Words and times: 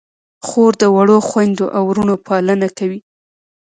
خور 0.47 0.71
د 0.81 0.83
وړو 0.95 1.17
خویندو 1.27 1.65
او 1.75 1.83
وروڼو 1.89 2.15
پالنه 2.27 2.67
کوي. 2.77 2.99